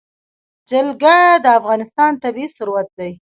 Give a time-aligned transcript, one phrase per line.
[0.69, 3.11] جلګه د افغانستان طبعي ثروت دی.